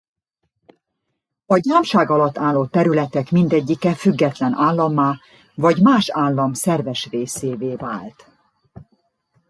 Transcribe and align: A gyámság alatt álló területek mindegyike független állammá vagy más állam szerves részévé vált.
A 1.45 1.57
gyámság 1.57 2.09
alatt 2.09 2.37
álló 2.37 2.65
területek 2.67 3.31
mindegyike 3.31 3.95
független 3.95 4.53
állammá 4.53 5.19
vagy 5.55 5.81
más 5.81 6.09
állam 6.11 6.53
szerves 6.53 7.07
részévé 7.09 7.75
vált. 7.75 8.25